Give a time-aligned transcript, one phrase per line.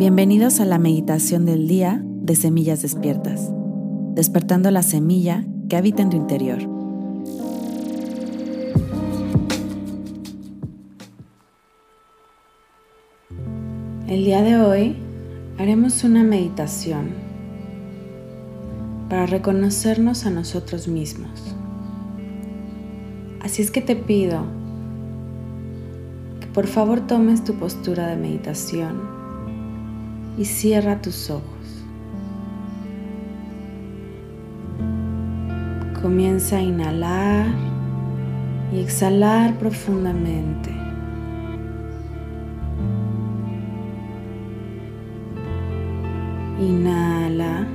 [0.00, 3.50] Bienvenidos a la meditación del día de Semillas Despiertas,
[4.14, 6.58] despertando la semilla que habita en tu interior.
[14.08, 14.96] El día de hoy
[15.58, 17.10] haremos una meditación
[19.10, 21.54] para reconocernos a nosotros mismos.
[23.42, 24.46] Así es que te pido
[26.40, 29.19] que por favor tomes tu postura de meditación
[30.40, 31.84] y cierra tus ojos.
[36.00, 37.46] Comienza a inhalar
[38.72, 40.70] y exhalar profundamente.
[46.58, 47.66] Inhala,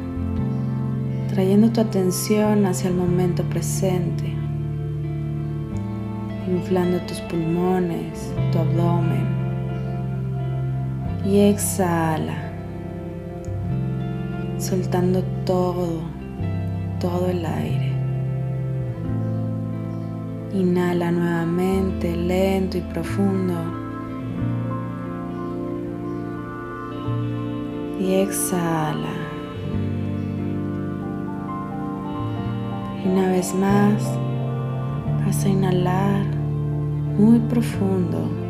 [1.29, 4.33] trayendo tu atención hacia el momento presente,
[6.47, 9.35] inflando tus pulmones, tu abdomen.
[11.27, 12.44] Y exhala
[14.65, 16.01] soltando todo,
[16.99, 17.91] todo el aire.
[20.55, 23.53] Inhala nuevamente, lento y profundo.
[27.99, 29.15] Y exhala.
[33.03, 34.01] Y una vez más,
[35.23, 36.25] vas a inhalar
[37.19, 38.45] muy profundo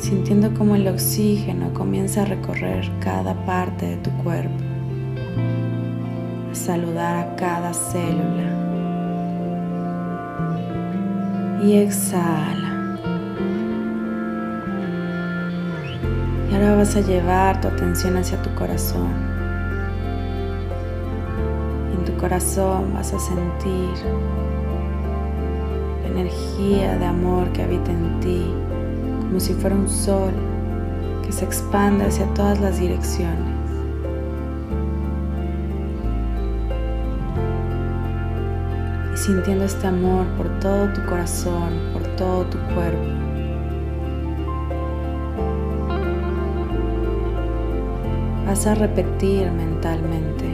[0.00, 4.64] sintiendo como el oxígeno comienza a recorrer cada parte de tu cuerpo,
[6.50, 8.56] a saludar a cada célula.
[11.62, 12.98] Y exhala.
[16.50, 19.12] Y ahora vas a llevar tu atención hacia tu corazón.
[21.92, 23.90] En tu corazón vas a sentir
[26.02, 28.44] la energía de amor que habita en ti
[29.30, 30.32] como si fuera un sol
[31.24, 33.59] que se expande hacia todas las direcciones.
[39.20, 43.04] Sintiendo este amor por todo tu corazón, por todo tu cuerpo.
[48.46, 50.46] Vas a repetir mentalmente,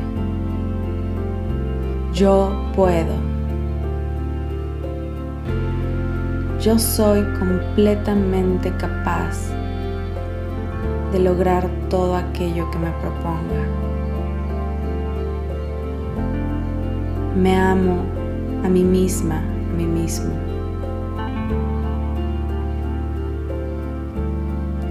[2.13, 3.37] yo puedo.
[6.67, 9.53] yo soy completamente capaz
[11.13, 13.63] de lograr todo aquello que me proponga.
[17.37, 18.26] Me amo
[18.65, 20.31] a mí misma, a mí mismo.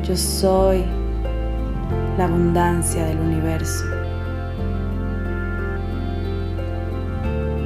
[0.04, 0.84] Yo soy
[2.18, 3.86] la abundancia del universo.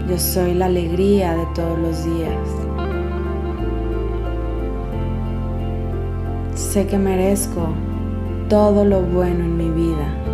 [0.10, 2.38] Yo soy la alegría de todos los días.
[6.56, 7.70] Sé que merezco
[8.48, 10.29] todo lo bueno en mi vida.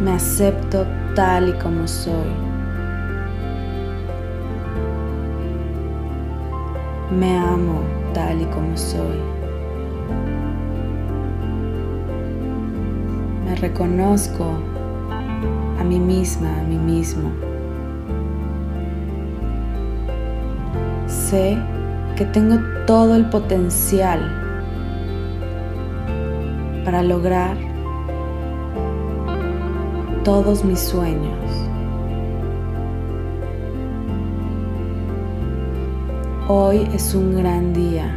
[0.00, 0.86] Me acepto
[1.16, 2.30] tal y como soy.
[7.10, 7.80] Me amo
[8.14, 9.18] tal y como soy.
[13.44, 14.44] Me reconozco
[15.80, 17.30] a mí misma, a mí mismo.
[21.06, 21.58] Sé
[22.16, 24.20] que tengo todo el potencial
[26.84, 27.67] para lograr
[30.28, 31.40] todos mis sueños.
[36.48, 38.14] Hoy es un gran día.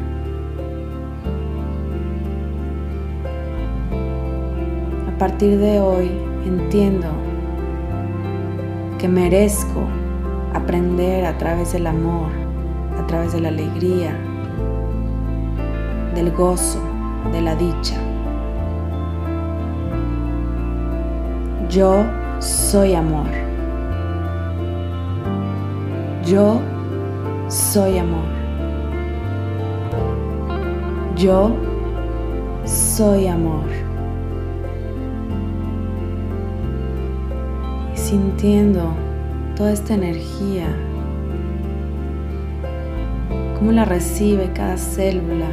[5.08, 6.12] A partir de hoy
[6.46, 7.08] entiendo
[9.00, 9.88] que merezco
[10.54, 12.30] aprender a través del amor
[13.00, 14.14] a través de la alegría,
[16.14, 16.82] del gozo,
[17.32, 18.11] de la dicha.
[21.72, 22.04] Yo
[22.40, 23.28] soy amor.
[26.26, 26.60] Yo
[27.48, 28.26] soy amor.
[31.16, 31.56] Yo
[32.66, 33.64] soy amor.
[37.96, 38.94] Y sintiendo
[39.56, 40.68] toda esta energía
[43.58, 45.48] cómo la recibe cada célula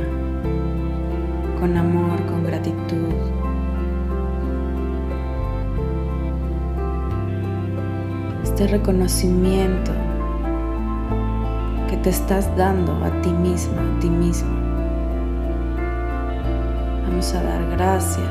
[1.60, 3.37] con amor, con gratitud.
[8.58, 9.92] Este reconocimiento
[11.88, 14.50] que te estás dando a ti misma, a ti mismo.
[17.06, 18.26] Vamos a dar gracias.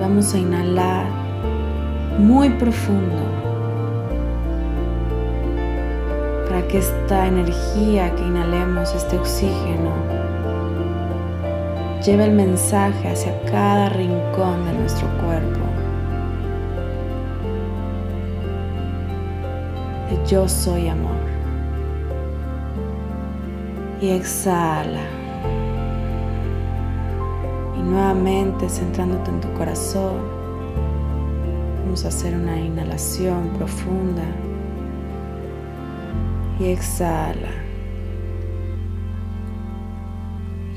[0.00, 1.04] Vamos a inhalar
[2.18, 3.20] muy profundo.
[6.48, 9.90] para que esta energía que inhalemos, este oxígeno,
[12.02, 15.83] lleve el mensaje hacia cada rincón de nuestro cuerpo.
[20.26, 21.18] Yo soy amor.
[24.00, 25.02] Y exhala.
[27.78, 30.16] Y nuevamente centrándote en tu corazón,
[31.84, 34.24] vamos a hacer una inhalación profunda.
[36.58, 37.50] Y exhala.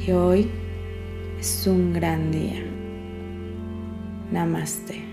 [0.06, 0.52] Y hoy
[1.40, 2.66] es un gran día.
[4.30, 5.07] Namaste.